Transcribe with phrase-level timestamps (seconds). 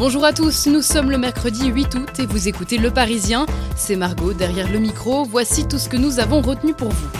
[0.00, 3.44] Bonjour à tous, nous sommes le mercredi 8 août et vous écoutez Le Parisien.
[3.76, 5.26] C'est Margot derrière le micro.
[5.26, 7.19] Voici tout ce que nous avons retenu pour vous.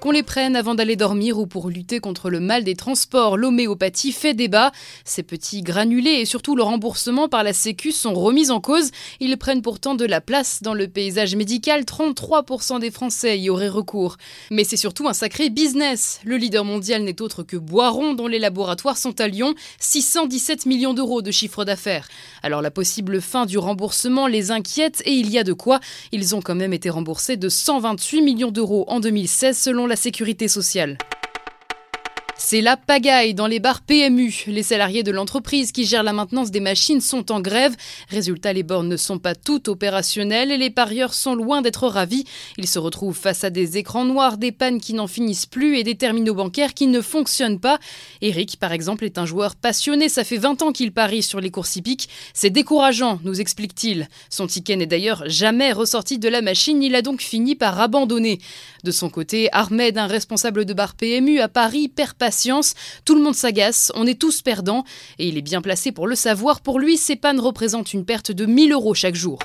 [0.00, 4.12] Qu'on les prenne avant d'aller dormir ou pour lutter contre le mal des transports, l'homéopathie
[4.12, 4.72] fait débat.
[5.04, 8.92] Ces petits granulés et surtout le remboursement par la Sécu sont remis en cause.
[9.20, 11.82] Ils prennent pourtant de la place dans le paysage médical.
[11.82, 14.16] 33% des Français y auraient recours.
[14.50, 16.20] Mais c'est surtout un sacré business.
[16.24, 19.54] Le leader mondial n'est autre que Boiron, dont les laboratoires sont à Lyon.
[19.80, 22.08] 617 millions d'euros de chiffre d'affaires.
[22.42, 25.78] Alors la possible fin du remboursement les inquiète et il y a de quoi.
[26.10, 30.46] Ils ont quand même été remboursés de 128 millions d'euros en 2016 selon la sécurité
[30.46, 30.96] sociale.
[32.42, 34.44] C'est la pagaille dans les bars PMU.
[34.46, 37.76] Les salariés de l'entreprise qui gèrent la maintenance des machines sont en grève.
[38.08, 42.24] Résultat, les bornes ne sont pas toutes opérationnelles et les parieurs sont loin d'être ravis.
[42.56, 45.84] Ils se retrouvent face à des écrans noirs, des pannes qui n'en finissent plus et
[45.84, 47.78] des terminaux bancaires qui ne fonctionnent pas.
[48.22, 50.08] Eric, par exemple, est un joueur passionné.
[50.08, 52.08] Ça fait 20 ans qu'il parie sur les courses hippiques.
[52.32, 54.08] C'est décourageant, nous explique-t-il.
[54.30, 56.82] Son ticket n'est d'ailleurs jamais ressorti de la machine.
[56.82, 58.40] Il a donc fini par abandonner.
[58.82, 62.14] De son côté, Ahmed, un responsable de bar PMU à Paris, perd
[63.04, 64.84] Tout le monde s'agace, on est tous perdants.
[65.18, 66.60] Et il est bien placé pour le savoir.
[66.60, 69.38] Pour lui, ces pannes représentent une perte de 1000 euros chaque jour.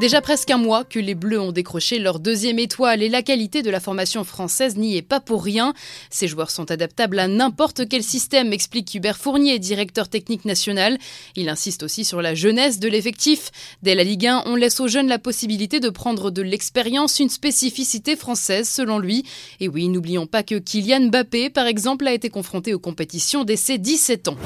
[0.00, 3.60] Déjà presque un mois que les Bleus ont décroché leur deuxième étoile et la qualité
[3.60, 5.74] de la formation française n'y est pas pour rien.
[6.08, 10.96] Ces joueurs sont adaptables à n'importe quel système, explique Hubert Fournier, directeur technique national.
[11.36, 13.50] Il insiste aussi sur la jeunesse de l'effectif.
[13.82, 17.28] Dès la Ligue 1, on laisse aux jeunes la possibilité de prendre de l'expérience, une
[17.28, 19.26] spécificité française selon lui.
[19.60, 23.56] Et oui, n'oublions pas que Kylian Mbappé, par exemple, a été confronté aux compétitions dès
[23.56, 24.36] ses 17 ans.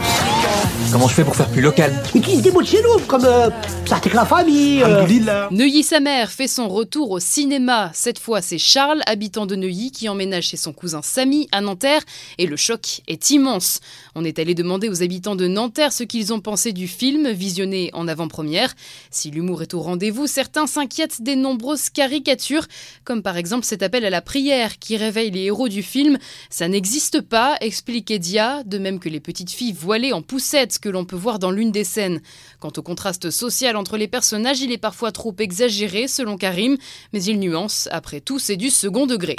[0.91, 1.93] Comment je fais pour faire plus local?
[2.13, 3.51] Mais qui se débrouille chez nous, comme euh,
[3.87, 4.83] ça avec la famille.
[4.83, 5.44] euh.
[5.45, 5.65] Alhamdulillah.
[5.65, 7.91] Neuilly-sa-mère fait son retour au cinéma.
[7.95, 12.03] Cette fois, c'est Charles, habitant de Neuilly, qui emménage chez son cousin Samy à Nanterre.
[12.39, 13.81] Et le choc est immense.
[14.15, 17.91] On est allé demander aux habitants de Nanterre ce qu'ils ont pensé du film, visionné
[17.93, 18.75] en avant-première.
[19.11, 22.67] Si l'humour est au rendez-vous, certains s'inquiètent des nombreuses caricatures,
[23.05, 26.19] comme par exemple cet appel à la prière qui réveille les héros du film.
[26.51, 30.89] Ça n'existe pas, explique Edia, de même que les petites filles voilées en poussette que
[30.89, 32.21] l'on peut voir dans l'une des scènes.
[32.61, 36.77] Quant au contraste social entre les personnages, il est parfois trop exagéré selon Karim,
[37.13, 39.37] mais il nuance, après tout c'est du second degré.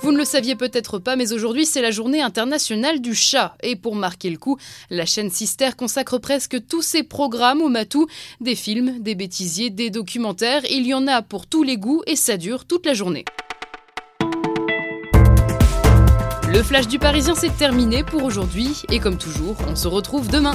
[0.00, 3.56] Vous ne le saviez peut-être pas, mais aujourd'hui c'est la journée internationale du chat.
[3.62, 4.56] Et pour marquer le coup,
[4.90, 8.06] la chaîne Sister consacre presque tous ses programmes au matou.
[8.40, 12.16] Des films, des bêtisiers, des documentaires, il y en a pour tous les goûts et
[12.16, 13.24] ça dure toute la journée.
[16.50, 20.54] Le flash du Parisien c'est terminé pour aujourd'hui et comme toujours, on se retrouve demain.